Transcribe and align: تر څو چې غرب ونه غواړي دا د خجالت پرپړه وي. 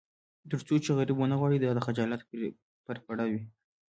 تر 0.49 0.59
څو 0.67 0.75
چې 0.83 0.89
غرب 0.97 1.15
ونه 1.17 1.35
غواړي 1.39 1.57
دا 1.59 1.69
د 1.75 1.79
خجالت 1.87 2.21
پرپړه 2.85 3.25
وي. 3.31 3.41